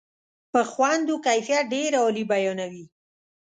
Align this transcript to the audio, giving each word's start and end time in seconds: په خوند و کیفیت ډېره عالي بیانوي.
په 0.53 0.61
خوند 0.71 1.05
و 1.13 1.15
کیفیت 1.27 1.63
ډېره 1.73 1.97
عالي 2.03 2.23
بیانوي. 2.31 2.85